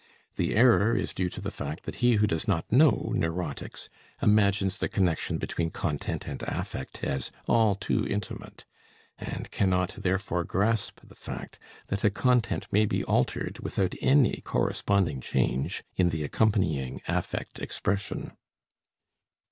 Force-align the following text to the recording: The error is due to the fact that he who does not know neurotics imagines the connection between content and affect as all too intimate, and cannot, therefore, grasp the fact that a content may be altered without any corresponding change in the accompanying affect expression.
The 0.35 0.55
error 0.55 0.95
is 0.95 1.13
due 1.13 1.29
to 1.29 1.39
the 1.39 1.51
fact 1.51 1.83
that 1.83 1.97
he 2.01 2.13
who 2.13 2.25
does 2.25 2.47
not 2.47 2.71
know 2.71 3.11
neurotics 3.13 3.87
imagines 4.19 4.77
the 4.77 4.89
connection 4.89 5.37
between 5.37 5.69
content 5.69 6.25
and 6.27 6.41
affect 6.47 7.03
as 7.03 7.31
all 7.45 7.75
too 7.75 8.07
intimate, 8.07 8.65
and 9.19 9.51
cannot, 9.51 9.89
therefore, 9.95 10.43
grasp 10.43 11.01
the 11.03 11.13
fact 11.13 11.59
that 11.89 12.03
a 12.03 12.09
content 12.09 12.65
may 12.71 12.87
be 12.87 13.03
altered 13.03 13.59
without 13.59 13.93
any 14.01 14.41
corresponding 14.43 15.21
change 15.21 15.83
in 15.95 16.09
the 16.09 16.23
accompanying 16.23 17.03
affect 17.07 17.59
expression. 17.59 18.31